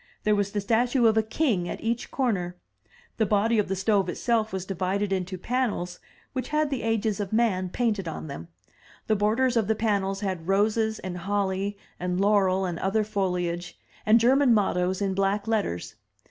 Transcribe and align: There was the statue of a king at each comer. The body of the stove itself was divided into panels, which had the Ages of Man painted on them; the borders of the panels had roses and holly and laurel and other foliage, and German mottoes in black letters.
There 0.23 0.33
was 0.33 0.51
the 0.51 0.61
statue 0.61 1.05
of 1.05 1.15
a 1.15 1.21
king 1.21 1.69
at 1.69 1.79
each 1.79 2.09
comer. 2.09 2.55
The 3.17 3.25
body 3.27 3.59
of 3.59 3.67
the 3.67 3.75
stove 3.75 4.09
itself 4.09 4.51
was 4.51 4.65
divided 4.65 5.13
into 5.13 5.37
panels, 5.37 5.99
which 6.33 6.49
had 6.49 6.71
the 6.71 6.81
Ages 6.81 7.19
of 7.19 7.31
Man 7.31 7.69
painted 7.69 8.07
on 8.07 8.25
them; 8.25 8.47
the 9.05 9.15
borders 9.15 9.55
of 9.55 9.67
the 9.67 9.75
panels 9.75 10.21
had 10.21 10.47
roses 10.47 10.97
and 10.97 11.19
holly 11.19 11.77
and 11.99 12.19
laurel 12.19 12.65
and 12.65 12.79
other 12.79 13.03
foliage, 13.03 13.77
and 14.03 14.19
German 14.19 14.55
mottoes 14.55 15.03
in 15.03 15.13
black 15.13 15.47
letters. 15.47 15.93